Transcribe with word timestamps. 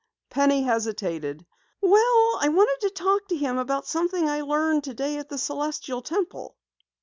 Penny 0.31 0.63
hesitated. 0.63 1.45
"Well, 1.79 2.39
I 2.41 2.47
wanted 2.49 2.87
to 2.87 2.89
talk 2.89 3.27
to 3.27 3.37
him 3.37 3.59
about 3.59 3.85
something 3.85 4.27
I 4.27 4.41
learned 4.41 4.83
today 4.83 5.17
at 5.19 5.29
the 5.29 5.37
Celestial 5.37 6.01
Temple." 6.01 6.57